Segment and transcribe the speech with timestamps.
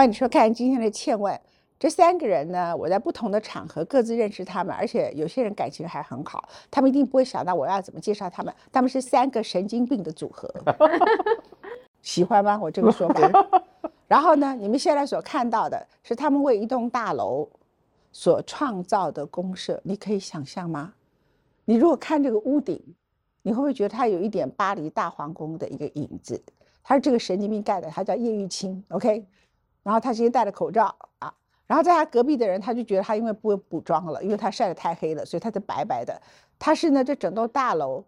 [0.00, 1.34] 欢迎你收看今天的《倩问》。
[1.78, 6.48] 这三个人呢，我在不同的场合各自认识他们，而且有些人感情还很好。
[6.70, 8.50] 他们一定不会想到我要怎么介绍他们。
[8.72, 10.50] 他们是三个神经病的组合，
[12.00, 12.58] 喜欢吗？
[12.58, 13.60] 我这个说法。
[14.08, 17.46] 然后呢，你们现在所看到的是他们为一栋大楼
[18.10, 20.94] 所创造的公社，你可以想象吗？
[21.66, 22.82] 你如果看这个屋顶，
[23.42, 26.42] 你会不会觉得它有一点巴黎大皇宫的一个影子？
[26.82, 29.22] 他是这个神经病盖的，他叫叶玉卿，OK。
[29.82, 31.32] 然后他今天戴着口罩啊，
[31.66, 36.20] 然后在他隔壁的人他就觉得他因为不补妆了，因为他晒得太黑了，所以他是白白的。
[36.58, 38.04] 他是呢，这整栋大楼，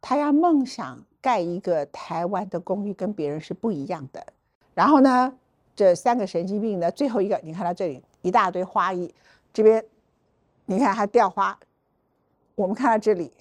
[0.00, 4.26] 他要梦想盖一个台湾的公寓，跟别人是不一样的。
[4.74, 5.32] 然后呢，
[5.76, 9.14] 这三个神经病呢，最后一个，你看到这里一大堆花艺，
[9.52, 9.84] 这边
[10.66, 11.56] 你看还掉花。
[12.54, 13.32] 我们看到这里，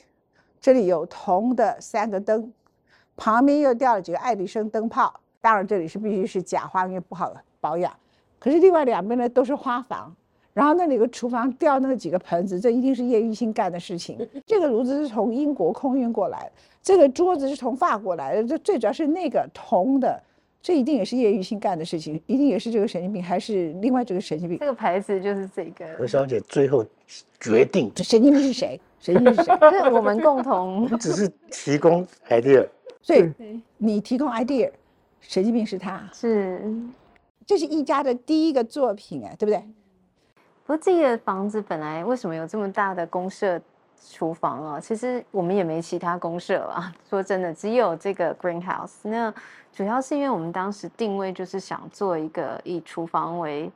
[0.60, 2.54] 这里有铜的三个灯，
[3.18, 5.20] 旁边又掉了几个爱迪生灯泡。
[5.42, 7.30] 当然这里是必须是假花，因为不好
[7.62, 7.90] 保养。
[8.38, 10.14] 可是另外两边呢都是花房，
[10.52, 14.18] 然后那里个厨房掉那几个盆子，这一定是叶玉卿干的事情。
[14.46, 20.22] 这个炉子是从英国空运过来的，这个桌子是从法国来的，这最主要是那个铜的，
[20.62, 24.58] 这一定也是叶玉卿干的事情，一定也是这个神经病，还是另外这个神经病？
[24.58, 25.86] 这个牌子就是这个。
[25.98, 26.84] 何小姐最后
[27.40, 28.82] 决定，这神经病是谁？
[29.00, 29.56] 神经病是谁？
[29.70, 32.68] 是我们共同，只是提供 idea，
[33.02, 33.32] 所以
[33.78, 34.72] 你提供 idea。
[35.22, 36.60] 神经病是他，是，
[37.46, 39.60] 这是一家的第一个作品哎，对不对？
[40.66, 43.60] 不过这个房子本来为什么有这么大的公社
[44.10, 44.80] 厨房啊？
[44.80, 46.94] 其实我们也没其他公社了。
[47.10, 49.08] 说真的，只有这个 greenhouse。
[49.10, 49.34] 那
[49.74, 53.72] 主要是因为我们当时定位就是想做一个以厨房为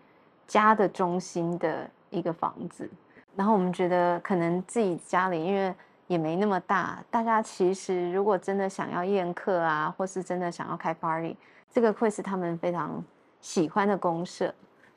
[0.47, 2.89] 家的中心的一个房子，
[3.35, 5.73] 然后我们觉得可能自己家里因为。
[6.07, 11.35] 也没那么大，大家其实如果真的想要宴客啊，或是真的想要开 party，
[11.71, 13.03] 这个会是他们非常
[13.45, 14.51] 喜欢的公社。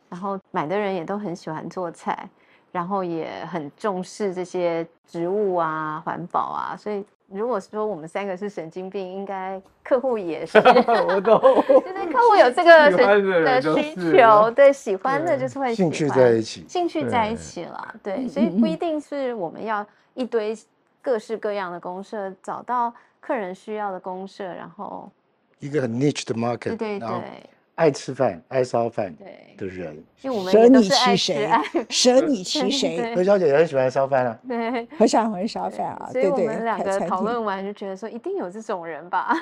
[0.09, 2.27] 然后买的人也都很喜欢做菜，
[2.73, 6.75] 然后也很重视这些植物啊、环保啊。
[6.75, 10.57] 所以如果说我们三个是神经病，应该客户也是。
[11.09, 11.39] 我懂。
[11.41, 17.95] 就是客户有这个的需求，对喜欢的就是会兴趣在一起，兴趣在一起了。
[18.03, 20.57] 对，所以不一 定是我们要一堆。
[21.01, 25.11] 各式各样的公社，找到客人需要的公社，然后
[25.59, 29.15] 一个很 niche 的 market，对对对，爱吃饭、爱烧饭
[29.57, 31.49] 的人，因为我们舍你其谁，
[31.89, 33.15] 舍你其谁。
[33.15, 39.33] 何小姐也很喜欢烧饭啊，对，何小姐很烧饭啊，所以我们两个讨论完就觉得说，一定有这种人吧。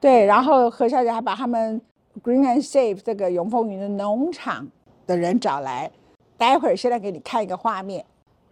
[0.00, 1.78] 对，然后何小姐还把他们
[2.22, 4.66] Green and Safe 这个永丰云的农场
[5.06, 5.90] 的人找来，
[6.38, 8.02] 待会儿现在给你看一个画面，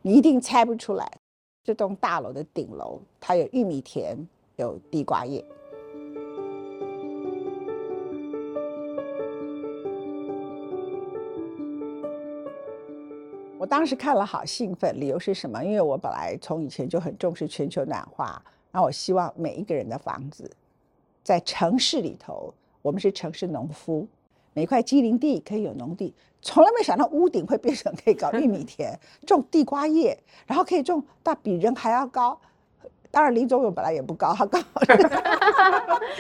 [0.03, 1.11] 你一定猜不出来。
[1.65, 4.17] 这栋大楼的顶楼，它有玉米田，
[4.57, 5.43] 有地瓜叶。
[13.71, 15.63] 当时看了好兴奋，理由是什么？
[15.63, 18.43] 因为我本来从以前就很重视全球暖化，
[18.73, 20.51] 那我希望每一个人的房子，
[21.23, 24.05] 在城市里头，我们是城市农夫。
[24.55, 32.37] 每块机林地可以有农地，从来没想到屋顶会变成可以搞玉米田、种地瓜叶，然后可以种到比人还要高。
[33.13, 34.59] 当然林总勇本来也不高，他高。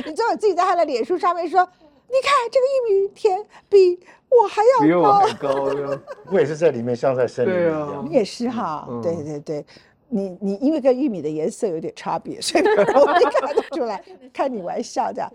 [0.07, 1.69] 你知道我自己在他的脸书上面说
[2.11, 6.01] ：“你看这个玉米田比我还要高。”比我还高，
[6.33, 8.05] 我也是在里面像在森林一样。
[8.07, 9.65] 你也是哈，对对对，
[10.09, 14.03] 你你因为跟玉米的颜色有点差别，所以我看得出来。
[14.33, 15.33] 开你玩笑这样，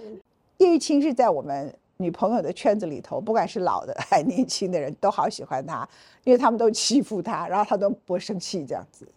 [0.57, 1.73] 叶玉卿是在我们。
[1.97, 5.87] 女朋友的圈子里头，不管是老的还年轻的人，都好喜欢他，
[6.25, 9.07] 因为他们都欺负他，然后他都不会生气这样子。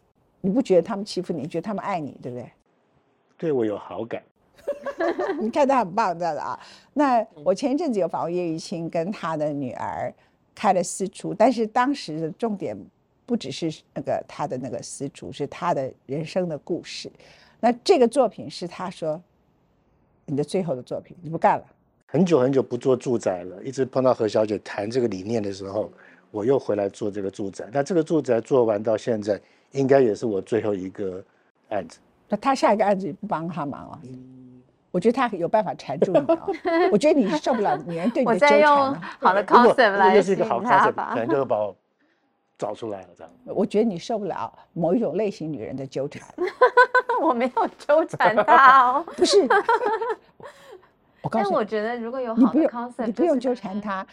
[0.40, 2.52] 你不觉得他们欺负你，觉得他们爱你，对不对？
[3.36, 4.22] 对我有好感。
[5.40, 6.58] 你看他很棒，这样的啊。
[6.94, 10.12] 那我前一阵子有访问叶玉卿，跟他的女儿
[10.54, 12.76] 开了私厨，但是当时的重点
[13.24, 17.10] 不只是那个他的那个私厨，是他的人生的故事。
[17.60, 19.20] 那这个作品是他说
[20.26, 21.64] 你的最后的作品，你不干了。
[22.06, 25.92] 很久很久不做住宅了，一直碰到何小姐谈这个理念的时候，
[26.30, 27.66] 我又回来做这个住宅。
[27.72, 29.40] 那这个住宅做完到现在，
[29.72, 31.22] 应该也是我最后一个
[31.68, 31.98] 案子。
[32.28, 34.00] 那他下一个案子也不帮他忙了。
[34.90, 36.46] 我觉得他有办法缠住你啊。
[36.90, 38.94] 我觉得你受不了女人对你的纠缠。
[39.20, 41.76] 好的 concept 来又是一个好 concept，可能就会把我
[42.56, 43.32] 找出来了这样。
[43.44, 46.26] 我觉得你受不了某一种类型女人的纠缠。
[47.20, 49.04] 我没有纠缠他哦。
[49.16, 49.46] 不是。
[51.30, 54.06] 但我觉得如果有好的 concept，你不用纠缠他，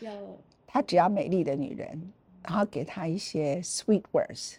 [0.67, 2.11] 他只要美丽的女人，
[2.43, 4.55] 然后给他一些 sweet words，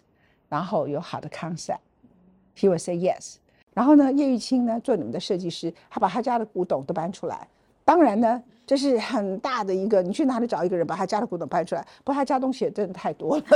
[0.49, 3.35] 然后有好的 concept，he will say yes。
[3.77, 7.47] 然后呢，叶玉卿呢做你们的设计师，他把他家的古董都搬出来，
[7.85, 11.81] 当然呢，这是很大的一个，你去哪里找一个人把他家的古董搬出来？
[12.03, 13.43] 不过他家东西也真的太多了。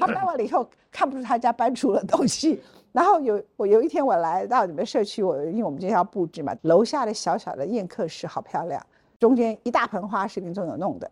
[0.00, 2.60] 他搬完了以后，看不出他家搬出了东西。
[2.90, 8.84] 然后有我有一天我来到你们社区，我因为我们今天要布置嘛，楼下的小小的宴客室好漂亮，
[9.20, 11.08] 中间一大盆花是林总有弄的，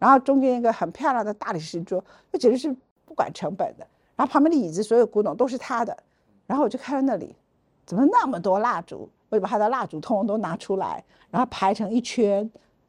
[0.00, 2.74] 然后中间一个很漂亮的大理石桌，那简直是
[3.06, 3.86] 不管成本的。
[4.18, 5.96] 然后旁边的椅子所有古董都是他的，
[6.44, 7.36] 然后我就看到那里，
[7.86, 9.08] 怎么那么多蜡烛？
[9.28, 12.38] 我就把他的蜡烛通通都拿出来，然后排成一圈，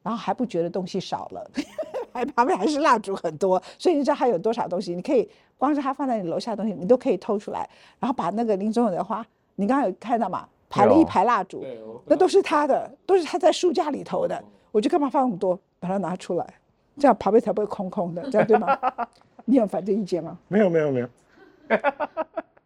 [0.02, 1.52] 然后还不觉得东西少了。
[2.12, 4.96] 还旁边还是蜡烛很多，所以你知道他有多少东西？
[4.96, 9.24] 你可以光是他放在你楼下的东西，你都可以偷出来，然后把那个林总有的花，
[9.56, 10.48] 你刚刚有看到吗？
[10.68, 11.64] 排了一排蜡烛，
[12.06, 14.44] 那都是他的，都是他在书架里头的。
[14.72, 15.60] 我就干嘛放那么多？
[15.80, 16.54] 把它拿出来，
[16.98, 18.78] 这样旁边才不会空空的，这样对吗？
[19.50, 20.38] 你有反对意见吗？
[20.48, 21.10] 没有没有没有。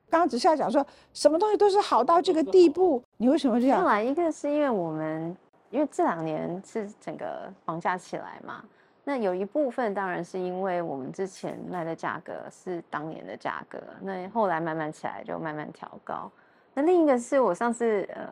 [0.09, 3.85] 刚刚只是要讲说，什么东西都是好到这个地步，你为什么这样？
[3.85, 5.35] 来一个是因为我们，
[5.69, 8.62] 因为这两年是整个房价起来嘛。
[9.06, 16.30] 那有一部分当然是因为我们之前卖的价格是当年的价格，那后来慢慢起来就慢慢调高。
[16.74, 18.27] 那另一个是我上次呃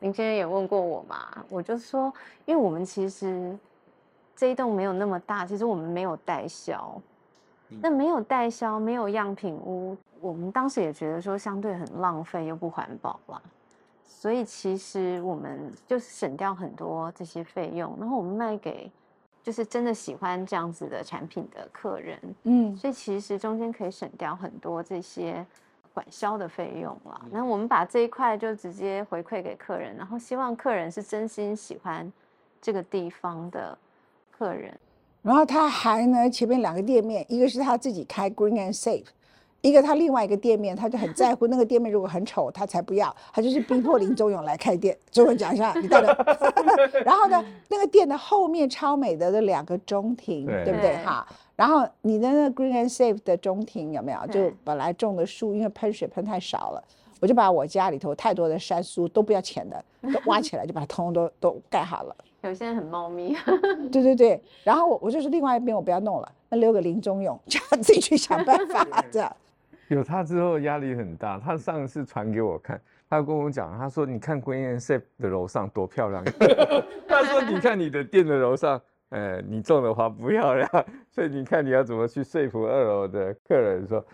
[0.00, 2.12] 林先生也问过我嘛，我就说，
[2.46, 3.56] 因为我们其实
[4.34, 7.00] 这一栋没有那么大，其实我们没有代销，
[7.80, 13.40] 那没有代销，没有样品屋，我们当时也觉得说相对很浪费又不环保啦，
[14.04, 18.90] 所以其实我们就是省掉很多这些费用，然后我们卖给。
[19.42, 25.44] 就是真的喜欢这样子的产品的客人，嗯，所以其实中间可以省掉很多这些
[25.94, 27.22] 管销的费用了。
[27.30, 32.12] 那我们把这一块就直接回馈给客人，然后希望客人是真心喜欢
[32.60, 33.76] 这个地方的
[34.30, 34.78] 客人。
[35.22, 39.04] 然后他还呢，前面两个店面，一个是他自己开 Green and Safe。
[39.62, 44.96] 一个他另外一个店面，他就很在乎那个店面如果很丑，他才不要，他就是逼迫林宗勇来开店。
[45.10, 46.06] 中文讲一下，你到底？
[47.04, 50.96] 然后呢，那个店的后面超美的那两个中庭，对不对？
[51.04, 51.26] 哈，
[51.56, 54.26] 然后你的那 Green and Safe 的中庭有没有？
[54.28, 56.82] 就本来种的树，因为喷水喷太少了，
[57.20, 62.16] 我就把我家里头太多的山苏都不要钱的，都挖起来就把它通通都都盖好了。
[62.42, 63.36] 有些人很猫咪。
[63.92, 69.36] 对对对，然后我我就是另外一边我不要弄了，那留给林中勇， 叫他自己去想办法这样。
[69.88, 71.38] 有他之后压力很大。
[71.38, 76.24] 他上次传给我看，他跟我讲，他说：“你看 Green and Safe 的楼上多漂亮。”
[77.08, 80.68] 他说：“你看你的店的楼上，呃，你种的花不漂亮，
[81.10, 84.04] 所以你看你要怎么去说服二楼的客人说，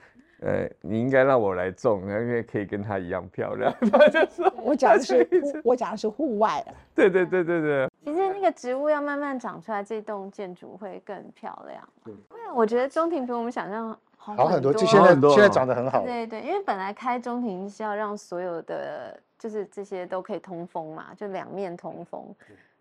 [0.41, 5.29] 呃，你应该让我来种，因为可以跟他一样漂亮。”他就说：“我讲的是
[5.63, 7.91] 我讲的是户外的。”对对对对对。
[8.07, 11.89] 其实那个植物要慢慢长出来，这栋建筑会更漂亮。
[12.05, 12.15] 对，
[12.55, 13.99] 我觉得中庭比我们想象。
[14.17, 16.03] 好很多，就现在现在长得很好。
[16.05, 22.25] 对对，因为本来开中庭是要让所有的就是这些都可以通风嘛，就两面通风，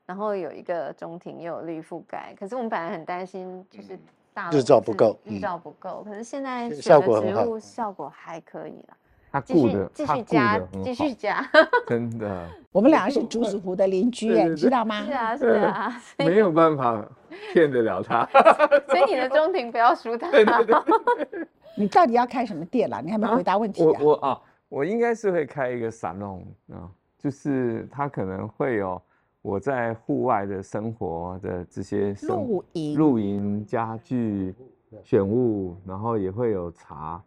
[0.05, 2.35] 然后有一个中庭又有绿覆盖。
[2.39, 3.97] 可是我们本来很担心就是
[4.31, 6.03] 大日照不够，日照不够。
[6.03, 8.97] 可是现在选的植物效果还可以了。
[9.35, 11.45] 他继续继续加，继续加，
[11.85, 12.47] 真的。
[12.71, 15.03] 我们两个是竹子湖的邻居，你知道吗？
[15.03, 17.05] 是啊，是啊，没有办法
[17.51, 18.25] 骗得了他。
[18.87, 20.29] 所以你的中庭不要输他。
[21.75, 23.01] 你到底要开什么店啦？
[23.03, 23.99] 你还没回答问题啊？
[23.99, 29.01] 我我啊，我应该是会开一个沙龙啊，就是他可能会有
[29.41, 34.55] 我在户外的生活的这些露营、露营家具、
[35.03, 37.21] 选物，然后也会有茶。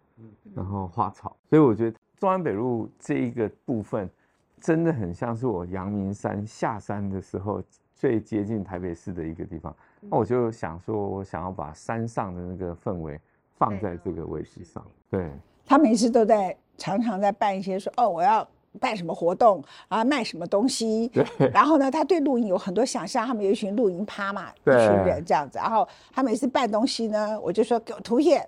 [0.52, 4.08] 然后花草，所以我觉得中安北路这一个部分，
[4.60, 7.62] 真的很像是我阳明山下山的时候
[7.94, 9.74] 最接近台北市的一个地方。
[10.00, 13.20] 那我就想说，我想要把山上的那个氛围
[13.56, 14.84] 放在这个位置上。
[15.10, 15.30] 对，
[15.64, 18.46] 他每次都在常常在办一些说哦，我要
[18.80, 21.08] 办什么活动啊，卖什么东西。
[21.08, 21.24] 对。
[21.52, 25.58] 然后呢，他对露营有很多想象，他们有一群露营趴嘛，一群人这样子。
[25.58, 28.44] 然后他每次办东西呢，我就说给我图片。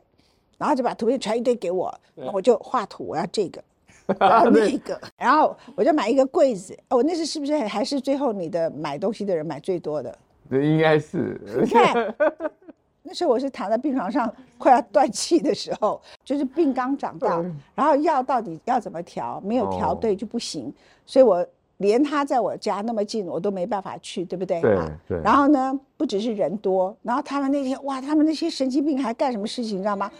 [0.61, 3.65] 然后就把图片传一堆给我，我就画图，我要这个，
[4.21, 6.79] 然后那个，然后我就买一个柜子。
[6.91, 10.15] 哦，那是是不是还是最后你的买东西的人买最多的？
[10.51, 11.41] 对，应该是。
[11.63, 12.15] 你看，
[13.03, 17.43] 那时候我是躺在病床上快要断气的时候，就是病刚长大，
[17.75, 20.71] 然后药到底要怎么调，没有调对就不行，
[21.07, 21.47] 所以我。
[21.81, 24.61] 连他在我家那么近，我都没办法去，对不对？
[24.61, 25.21] 对对。
[25.23, 30.11] 然后呢，不只是人多，然后他们那天哇，他们那些神经病还干什么事情，你知道吗？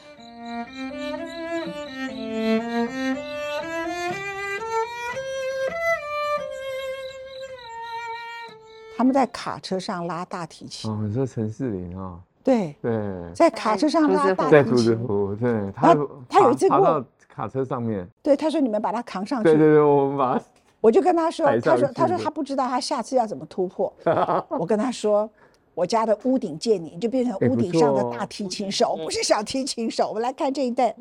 [8.97, 10.91] 他们在卡车上拉大提琴。
[10.91, 12.19] 哦，你说陈世林啊？
[12.43, 12.91] 对对，
[13.35, 14.51] 在卡车上拉大提琴。
[14.51, 15.95] 在竹子湖，对他
[16.27, 18.09] 他有一次爬到卡车上面。
[18.23, 19.45] 对，他说你们把他扛上去。
[19.45, 20.45] 对对对，我们把他。
[20.81, 23.93] 我就跟他说，他说他说他不知道他下次要怎么突破。
[24.59, 25.29] 我跟他说，
[25.75, 30.09] 我家的屋顶见你，你就变成屋顶上的大提琴手，不是小提琴手。
[30.09, 30.95] 我们来看这一段。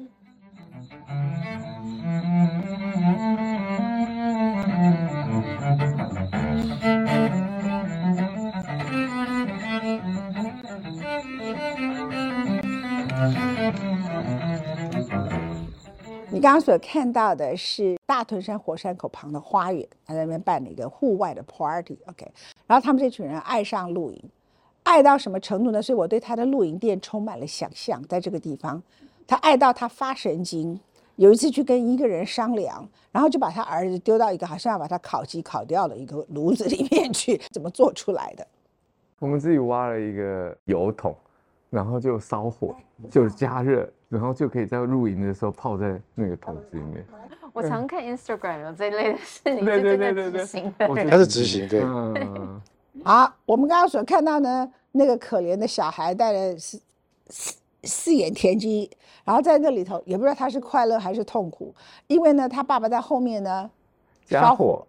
[16.32, 22.32] 你刚刚所看到的是大屯山火山口旁的花园，他在那边办了一个户外的 party，OK、
[22.68, 24.24] 然后他们这群人爱上露营，
[24.84, 25.82] 爱到什么程度呢？
[25.82, 28.82] 所以我对他的露营店充满了想象，在这个地方，
[29.26, 30.80] 他爱到他发神经。
[31.16, 38.48] 有一次去跟一个人商量，然后就把他儿子丢到一个好像要把他烤鸡烤掉的一个炉子里面去，怎么做出来的？
[39.20, 41.14] 我们自己挖了一个油桶，
[41.70, 42.74] 然后就烧火，
[43.12, 47.06] 就是加热，然后就可以在露营的时候泡在那个桶子里面。
[47.54, 52.62] 我常看 Instagram 有这一类的事情， 对对对对对执行的他是执行对，嗯，
[53.04, 56.82] 好，我们刚刚所看到呢，那个可怜的小孩带了四
[57.30, 58.90] 四四眼田鸡，
[59.24, 61.74] 然后在那里头也不知道他是快乐还是痛苦，
[62.08, 63.70] 因为呢，他爸爸在后面呢
[64.26, 64.86] 加火，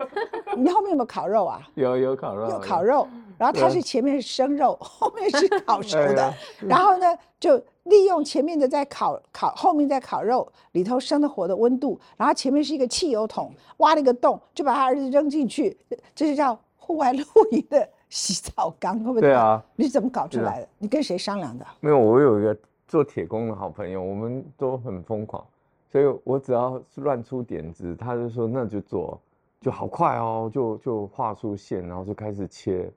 [0.56, 1.60] 你后面有没有烤肉啊？
[1.74, 3.06] 有有烤肉，有烤肉，
[3.38, 7.06] 然后它是前面是生肉，后面是 烤熟的然后呢
[7.38, 15.76] 就利用前面的在烤烤，后面在烤肉，里头生的火的温度，然后前面是一个汽油桶，挖了一个洞，就把他儿子扔进去，
[16.14, 19.20] 这是叫户外露营的洗澡缸，会不会？
[19.20, 20.68] 对啊，你是怎么搞出来的？
[20.78, 21.66] 你跟谁商量的？
[21.80, 25.46] 没有，我有一个做铁工的好朋友，我们都很疯狂，
[25.92, 29.20] 所以我只要是乱出点子，他就说那就做，
[29.60, 32.90] 就好快哦，就就画出线，然后就开始切，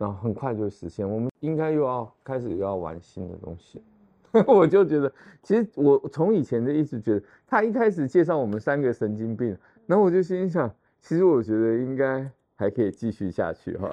[0.00, 1.06] 然后很快就实现。
[1.08, 3.82] 我们应该又要开始又要玩新的东西，
[4.46, 9.54] 我就觉得，其实我从以前就一直觉得，他一开始介绍我们三个神经病，
[9.86, 12.26] 然后我就心想，其实我觉得应该
[12.56, 13.90] 还可以继续下去哈。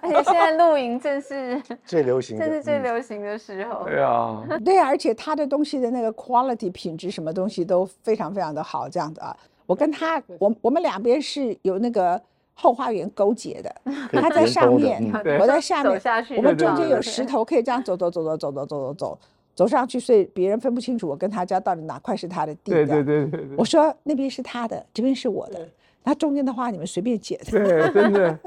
[0.00, 3.84] 而且现在露营正是 最流行的正是最嗯流行的时候。
[3.84, 9.36] 对啊， 对啊，而且他的东西的那个 quality 品质，什么东西都非常非常的好，这样子啊。
[9.66, 12.20] 我跟他，我我们两边是有那个
[12.58, 13.76] 后花园勾结的，
[14.10, 14.98] 他在上面
[15.38, 16.00] 我在下面，
[16.38, 19.18] 我们中间有石头，可以这样走走走走走走走走走
[19.54, 22.72] 走上去，所以别人分不清楚我跟他家到底哪块是他的地。
[22.72, 23.64] 对对对对对我。
[23.64, 25.68] 说那边是他的，这边是我的，
[26.02, 28.38] 那中间的话你们随便解，对，真的，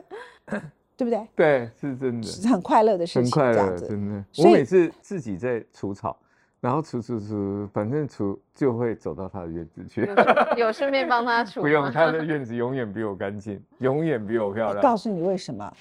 [0.97, 1.27] 对不对？
[1.35, 3.87] 对，是真的，是很快乐的事情，很快乐，这样子。
[3.87, 4.25] 真的。
[4.39, 6.17] 我每次自己在除草，
[6.61, 10.09] 然后除除除，反正除就会走到他的院子去，
[10.57, 14.77] 有顺便帮他 除，不用，他的院子永远比我干净，永远比我漂亮。
[14.77, 15.71] 我告诉你为什么？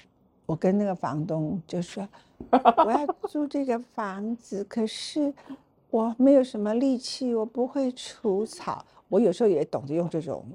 [0.45, 2.07] 我跟那个房东就说，
[2.49, 5.33] 我要租这个房子，可是
[5.89, 8.83] 我没有什么力气，我不会除草。
[9.09, 10.45] 我有时候也懂得用这种，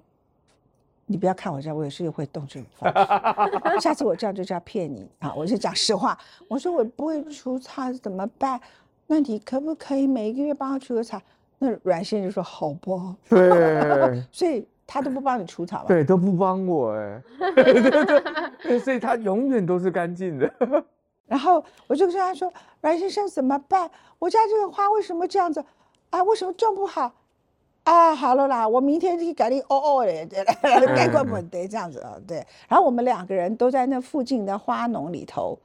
[1.07, 3.79] 你不要看我这样，我有时候也会动这种方式。
[3.79, 5.35] 下次我这样就叫骗你啊！
[5.37, 8.59] 我就讲实话，我说我不会除草怎么办？
[9.07, 11.21] 那你可不可以每个月帮我除个草？
[11.59, 15.85] 那阮先生就说好吧，对 所以他都不帮你除草了。
[15.87, 17.23] 对，都不帮我哎，
[17.55, 18.23] 对对
[18.63, 20.53] 对，所以他永远都是干净的。
[21.27, 23.91] 然后我就跟他说：“阮先生怎么办？
[24.19, 25.65] 我家这个花为什么这样子？
[26.11, 27.11] 啊，为什么种不好？
[27.85, 32.45] 啊，好了啦，我明天去赶紧哦哦的，对改过不对这样子啊，对。
[32.69, 35.59] 然后我们两个人都在那附近的花农里头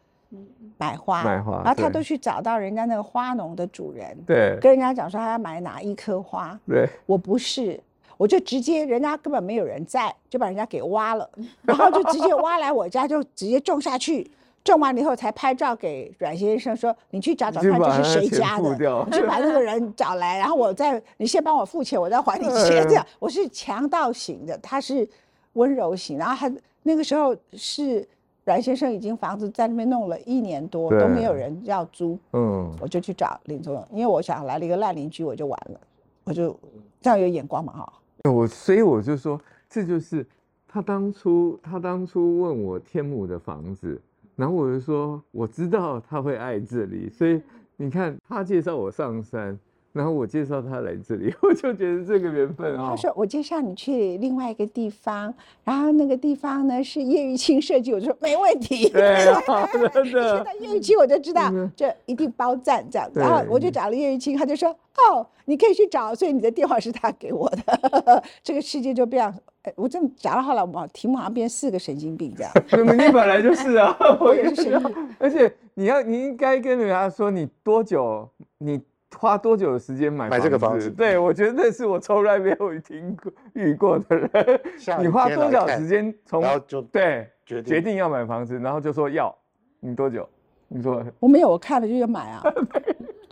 [0.78, 6.58] 买花，买花然后他都去找到人家那个花农的主人，对跟人家讲说他要买哪一棵花。
[6.68, 7.80] 对，我不是，
[8.18, 11.30] 我就直接人家根本没有人在，就把人家给挖了，
[11.64, 14.30] 然后就直接挖来我家，就直接种下去。
[14.62, 18.70] 种完了以后才拍照给阮先生说：“你去找找看这是谁家的，
[19.06, 25.08] 你去把那个人找来，然后我再你先帮我付钱，我再还你钱。”这样我是强盗型的，他是
[25.54, 26.18] 温柔型。
[26.18, 28.08] 然后他那个时候是
[28.50, 32.18] 阮先生已经房子在那边弄了一年多，都没有人要租。
[32.34, 35.80] 嗯，我就去找林总，因为我想来了一个烂邻居，我就完了，
[36.24, 36.60] 我就
[37.00, 37.94] 这样有眼光嘛哈。
[38.28, 39.40] 我所以我就说，
[39.70, 40.26] 这就是
[40.68, 44.02] 他当初他当初问我天母的房子，
[44.36, 47.40] 然后我就说我知道他会爱这里，所以
[47.78, 49.56] 你看他介绍我上山，
[49.92, 58.88] 然后我介绍他来这里，我就觉得这个缘分啊、他说我介绍你去另外一个地方，然后那个地方呢是叶玉卿设计，我就说没问题。
[58.90, 69.26] 对啊，真的见到叶玉卿我就知道这一定包赞这样，对然后我就找了叶玉卿，他就说哦，你可以去找，所以你的电话是他给我的， 这个世界就变，
[69.64, 72.52] 哎我这么讲了后来，我题目好像变四个神经病这样。
[72.96, 78.30] 你本来就 是啊，我也是神经而且你要你应该跟人家说你多久，
[78.60, 78.80] 你
[79.18, 80.90] 花多久的时间买买这个房子？
[80.90, 84.30] 对，我觉得那是我从来没有听过遇过的人。
[85.00, 87.66] 你花多少时间从然后就对决定。
[87.66, 89.36] 决定要买房子，然后就说要，
[89.80, 90.28] 你多久？
[90.68, 92.44] 你说我没有，我看了就要买啊。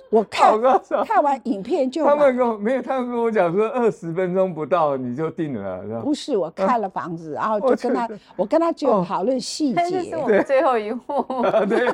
[0.10, 0.58] 我看
[1.06, 9.06] 看完影片就他们，跟我没有，他们跟我讲说二十分钟不到你就定了，不是我看了房子，然后就跟他，我跟他就哦。
[9.06, 11.92] 讨论细但是是节，我们最后一户， 啊对，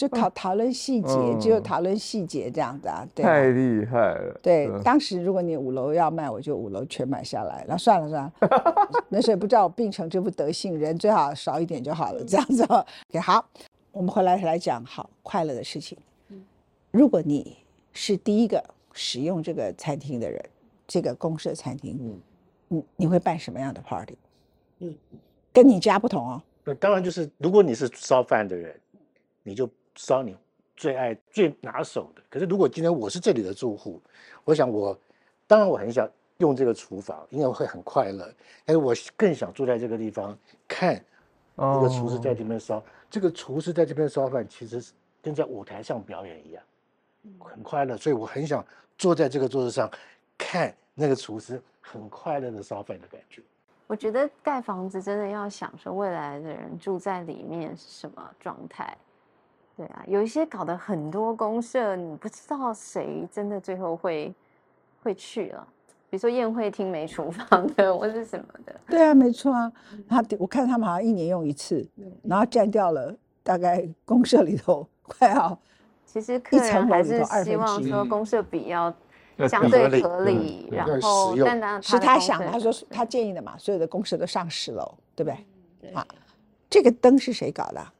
[0.00, 3.28] 就讨讨论细节，嗯只有讨论细节这样子啊，对啊。
[3.28, 4.40] 太厉害了。
[4.42, 7.66] 对，嗯当时如果你五楼要卖，我就五楼全买下来。
[7.68, 8.32] 那算了算了，
[9.10, 12.82] 那时候也不知道我病成这副德性，人最好少一点就好了，这样子哦。
[13.10, 13.46] OK，好，
[13.92, 15.98] 我们回来来讲好快乐的事情。
[16.90, 17.58] 如果你
[17.92, 18.64] 是第一个
[18.94, 20.42] 使用这个餐厅的人，
[20.86, 22.20] 这个公社餐厅，嗯
[22.68, 24.16] 你你会办什么样的 party？
[24.78, 24.94] 嗯
[25.52, 26.42] 跟你家不同哦。
[26.64, 28.74] 那当然就是，如果你是烧饭的人，
[29.42, 30.36] 你就烧你
[30.76, 32.22] 最爱、最拿手的。
[32.30, 34.00] 可是如果今天我是这里的住户，
[34.44, 34.98] 我想我
[35.46, 38.32] 当然我很想用这个厨房，因为会很快乐。
[38.64, 41.02] 但是我更想住在这个地方，看
[41.54, 42.82] 那个厨师在这边烧。
[43.10, 46.62] 这个厨师在这边烧饭，其实是跟在舞台上表演一样，
[47.40, 47.96] 很快乐。
[47.96, 48.64] 所以我很想
[48.96, 49.90] 坐在这个桌子上，
[50.38, 53.42] 看那个厨师很快乐的烧饭的感觉。
[53.88, 58.96] 我觉得盖房子真的要想说未来的人住在里面是什么状态。
[59.80, 64.30] 对啊，有一些搞得很多公社，你不知道谁真的最后会
[65.02, 65.66] 会去了。
[66.10, 68.78] 比如说宴会厅没厨房的，或是什么的。
[68.88, 69.72] 对啊，没错啊。
[70.06, 71.88] 他我看他们好像一年用一次，
[72.22, 75.58] 然后占掉了大概公社里头快要
[76.04, 78.92] 其实客人还是希望说公社比要
[79.48, 85.38] 相对合理，嗯然后但当然是他想他说他建议的嘛，所有的公社都上十楼，对不对？
[85.80, 86.06] 对啊，
[86.68, 87.90] 这个灯是谁搞的啊？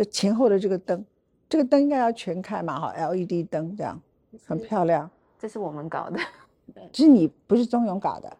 [0.00, 1.04] 这前后的这个灯，
[1.46, 4.00] 这个灯应该要全开嘛，哈，LED 灯这样
[4.46, 5.10] 很漂亮。
[5.38, 6.18] 这是我们搞的。
[6.90, 8.34] 是你不是钟勇搞的，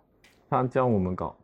[0.49, 1.37] 他教我们搞，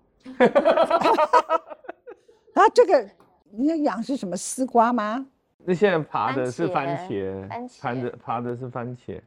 [2.55, 3.07] 然后这个
[3.51, 5.27] 你要养是什么丝瓜吗？
[5.59, 9.21] 那现在爬的是番茄茄，番爬的茄爬的是番茄。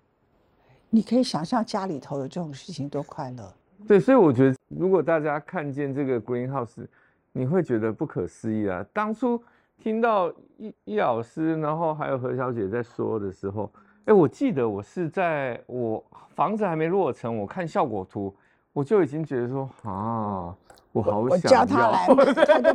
[0.89, 3.53] 你可以想象家里头有这种事情多快乐。
[3.87, 6.87] 对，所以我觉得，如果大家看见这个 greenhouse，
[7.31, 8.83] 你会觉得不可思议啊！
[8.91, 9.39] 当初
[9.81, 13.71] 听到易易老师，然后还有何小姐在说的时候，
[14.05, 16.03] 哎，我记得我是在我
[16.35, 18.35] 房子还没落成，我看效果图，
[18.73, 20.53] 我就已经觉得说啊，
[20.91, 21.65] 我好想要。
[21.65, 22.73] 叫他来，他就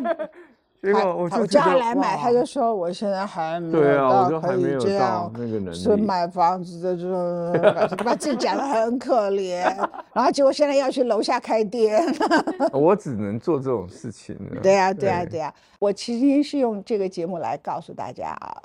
[0.85, 5.33] 结他果我叫他来买，他就说我现在还没对啊，我有到可以就还没有到这样。
[5.33, 5.97] 那个能是。
[5.97, 9.63] 买房子的这种，把自己讲的很可怜，
[10.13, 12.05] 然后结果现在要去楼下开店。
[12.73, 14.61] 我只能做这种事情了。
[14.61, 18.63] 对呀、对呀、对呀、我其实是用这个节目来告诉大家啊，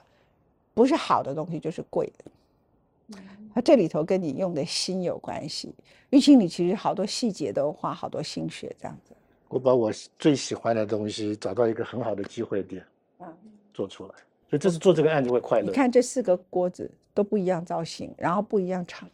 [0.73, 3.17] 不是好的东西就是贵的，
[3.55, 5.73] 它这里头跟你用的心有关系。
[6.09, 9.13] 玉清，你其实好多细节都花好多心血，这样子。
[9.49, 12.85] 我把我最喜欢的东西找到一个很好的机会点，
[13.17, 13.27] 啊
[13.73, 14.13] 做出来。
[14.47, 15.65] 所以这次做这个案子会快乐。
[15.65, 19.09] 你看这四个锅子都不一样造型，然后不一样长，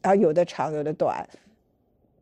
[0.00, 1.28] 然后有的长有的短，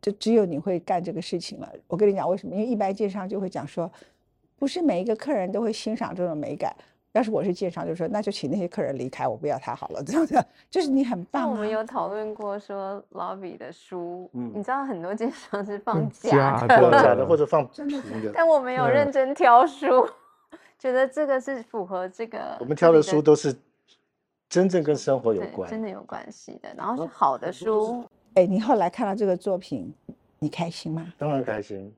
[0.01, 1.71] 就只有你会干这个事情了。
[1.87, 2.53] 我跟你讲为什么？
[2.53, 3.91] 因为一般介绍就会讲说，
[4.57, 6.75] 不是每一个客人都会欣赏这种美感。
[7.15, 10.35] 要是我是建商，就说那就请那些客人离开，我不要他好了，这样子。
[10.69, 11.47] 就是你很棒、啊。
[11.49, 17.87] 我们有讨论过说，lobby 的书，嗯你知道很多介绍是放嗯假假的，放 假的或者放平
[18.21, 20.05] 的， 但我没有对认真挑书，
[20.77, 23.55] 觉得这个是符合这个我们挑的书都是
[24.49, 25.71] 真正跟生活有对关。
[25.71, 29.93] 真的有关系的，然后是好的书，哎，你后来看到这个作品，
[30.37, 31.13] 你开心吗？
[31.17, 31.93] 当然开心。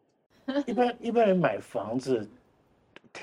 [0.66, 2.26] 一般一般人买房子，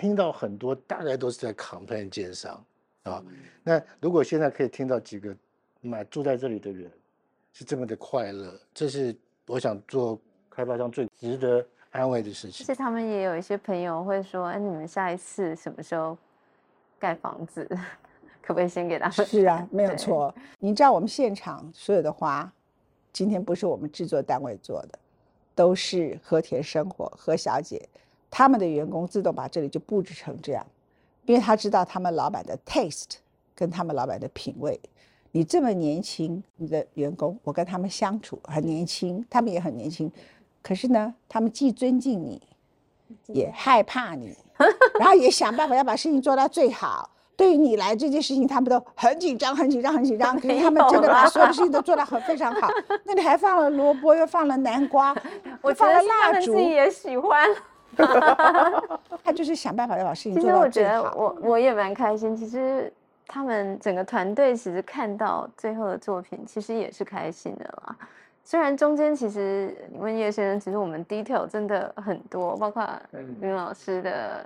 [0.01, 2.65] 听到很多大概都是在 complain 建商
[3.05, 3.23] 啊。
[3.63, 5.35] 那如果现在可以听到几个
[5.81, 6.91] 买住在这里的人
[7.53, 9.15] 是这么的快乐，这是
[9.47, 12.65] 我想做开发商最值得安慰的事情。
[12.65, 16.19] 而且他们也有一些朋友会说，哎，你们下一次什么时候
[16.99, 17.65] 盖房子？
[18.43, 19.27] 可不可以先给他们？
[19.27, 19.97] 是啊，没有对。
[19.97, 20.35] 错。
[20.59, 22.53] 你知道我们现场所有的花，
[23.13, 24.99] 今天不是我们制作单位做的，
[25.55, 27.89] 都是和田生活何小姐
[28.37, 30.67] 他们的员工自动把这里就布置成这样，
[31.25, 33.19] 因为他知道他们老板的 taste
[33.55, 34.81] 跟他们老板的品味。
[35.31, 40.11] 你这么年轻，你的员工，我跟他们相处很年轻，他们也很年轻，
[40.63, 42.43] 可是呢，他们既尊敬你，
[43.29, 44.37] 也害怕你，
[44.99, 47.09] 然后也想办法要把事情做到最好。
[47.37, 50.35] 对于你来这件事情，他们都很紧张，很紧张，很紧张。
[50.43, 52.69] 可是他们真的把所有的事情都做得很非常好。
[53.05, 55.15] 那你还放了萝卜，又放了南瓜，
[55.63, 57.49] 我放了蜡烛们自，己也喜欢。
[59.25, 61.03] 他就是想办法要把事情其做到实我觉得。
[61.15, 62.37] 我我也蛮开心。
[62.37, 62.93] 其实
[63.27, 67.97] 他们整个团队其实看到最后的作品，其实也是开心的啦。
[68.47, 72.87] 虽然中间其实你问叶先生，其实我们 detail 真的很多，包括
[73.41, 74.45] 林老师的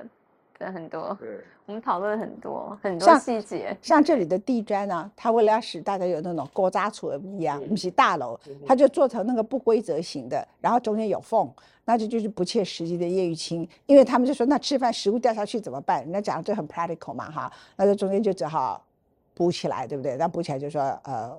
[0.57, 3.77] 的很多，对，我们讨论很多很多像细节。
[3.83, 11.51] 像这里的地砖呢、它为了要使大家有那种高扎处的一样，不是大楼，它就做成那个不规则型的，然后中间有缝，
[11.89, 16.03] 那这就是不切实际的叶玉卿，因为他们就说那吃饭食物掉下去怎么办？
[16.05, 18.85] 人家讲这很 practical 嘛哈，那这中间就只好
[19.33, 20.15] 补起来，对不对？
[20.19, 21.35] 那补起来就说呃。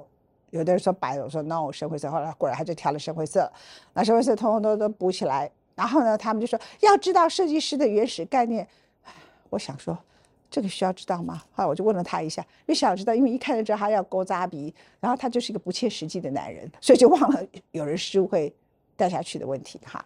[0.52, 3.48] 有的人说白，我说 no 深灰色，后来果然他就挑了深灰色，
[3.94, 8.68] 那深灰色通通都都补起来，然后呢，他们就说要知道设计师的原始概念，
[9.52, 9.96] 我想说，
[10.50, 11.44] 这个需要知道吗？
[11.52, 18.52] 后来我就问了他一下，因为想知道，因为一看就知道他要勾扎鼻，然后他就是一个不切实际的男人，所以就忘了有人食物会
[18.98, 20.04] 掉下去的问题哈。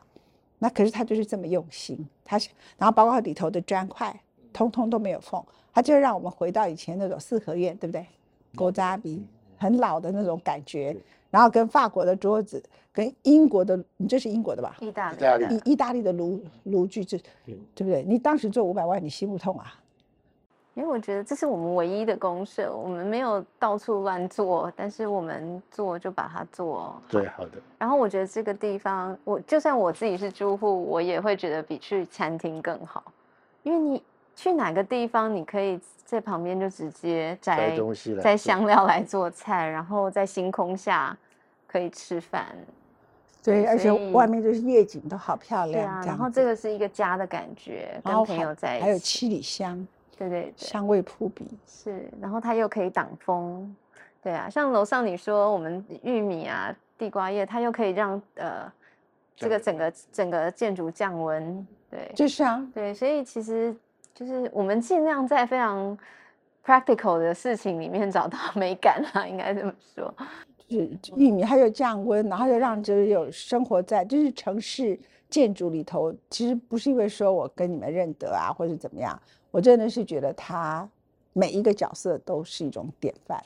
[0.64, 2.48] 那可是他就是这么用心，他是，
[2.78, 4.18] 然后包括里头的砖块，
[4.54, 8.06] 通通都没有缝，他就让我们回到以前那种四合院，对不对？
[8.56, 9.22] 国扎比，
[9.58, 10.96] 很老的那种感觉，
[11.30, 14.78] 然后跟法国的桌子，跟英国的，你这是英国的吧？
[14.80, 18.02] 意大利意大利的意意大利的炉炉具，这嗯对不对？
[18.08, 19.78] 你当时做五百万，你心不痛啊？
[20.76, 26.96] 因为我觉得这是我们唯一的公社，我们没有到处乱做，但是我们做就把它做。
[27.08, 33.04] 对，好的，然后我觉得这个地方，我就算我自己是住户，我也会觉得比去餐厅更好，
[33.62, 34.04] 因为你
[34.36, 41.16] 去哪个地方，你可以在旁边就直接摘摘东西来摘香料来做菜，然后在星空下
[41.68, 42.48] 可以吃饭。
[43.44, 45.72] 对，而且外面就是夜景都好漂亮。
[45.74, 51.46] 对啊，然后这个是一个家的感觉，跟朋友在一起，还有七里香，对对对，香味扑鼻。
[51.68, 53.76] 是，然后它又可以挡风，
[54.22, 58.72] 对啊，像楼上你说我们玉米啊、地瓜叶，它又可以让呃
[59.36, 63.76] 这个整个整个建筑降温，对就是啊，对，所以其实
[64.14, 65.98] 就是我们尽量在非常
[66.66, 70.14] practical 的事情里面找到 美感啊，应该这么说。
[70.68, 75.00] 就是玉米还有降温，然后又让就是有生活在就是城市
[75.30, 76.14] 建筑里头。
[76.30, 79.20] 其实不是因为说我跟你们认得啊，或者怎么样，
[79.52, 80.88] 我真的是觉得他
[81.34, 83.42] 每一个角色都是一种典范。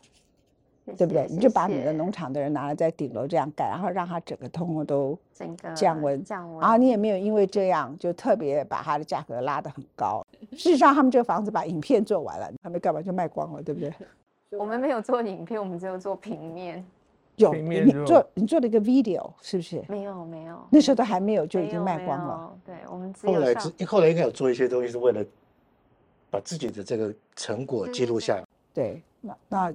[0.96, 1.28] 对不对？
[1.30, 10.26] 你就把你的农场的人拿来在顶楼这样盖，然后让它整个通通都整个降温，降温，然后你也没有因为这样就特别把它的价格拉得很高。
[10.52, 13.92] 事实上，他们这个房子把影片做完了，他们干嘛就卖光了，对不对？
[14.58, 16.82] 我们没有做影片，我们只有做平面，
[17.38, 19.84] 有你做你做了一个 video 是不是？
[19.88, 22.58] 没有没有，那时候都还没有就已经卖光了。
[22.66, 22.74] 有。
[22.74, 23.54] 对，我们只后来
[23.86, 25.24] 后来应该有做一些东西，是为了
[26.30, 28.44] 把自己的这个成果记录下来。
[28.74, 29.74] 对，那那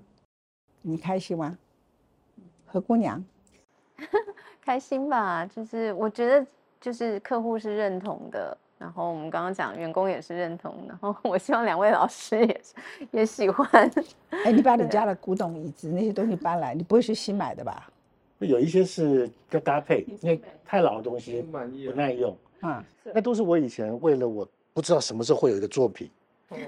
[0.81, 1.57] 你开心吗？
[2.67, 3.25] 何姑娘，
[4.65, 6.47] 开心吧，就是我觉得
[6.81, 12.75] 就是客户是认同的，然后我们刚刚讲员工也是认同，然后 我希望两位老师也是
[13.13, 13.65] 也喜欢。
[14.45, 17.89] 哎，你把你家的古董椅子那些东西搬来，你不会是新买的吧？
[18.41, 26.11] 有一些是要搭配，因为太老的东西不耐用，啊、那都是我以前为了我不知道什么时候会有一个作品，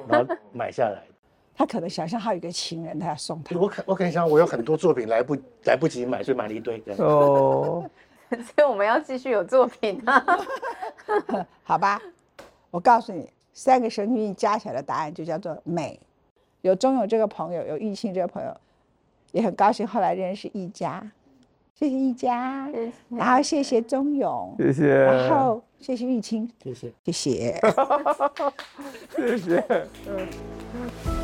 [0.09, 1.15] 然后买下来的。
[1.57, 3.57] 他可能想象他有一个情人，他要送他。
[3.57, 6.81] 我可我可能想我有很多作品来不来不及买，所以买了一堆。
[6.81, 7.89] 这样哦，
[8.31, 10.25] 所以我们要继续有作品啊。
[11.65, 12.01] 好吧，
[12.71, 15.99] 我告诉你，三个神经病加起来的答案就叫做美。
[16.63, 18.57] 有钟勇这个朋友，有玉庆这个朋友，
[19.33, 21.11] 也很高兴后来认识一家，
[21.75, 26.93] 谢谢一家，谢谢然后谢谢钟勇，谢谢，然后谢谢玉清，谢谢。
[27.05, 27.61] 谢谢。
[29.15, 31.24] 谢谢。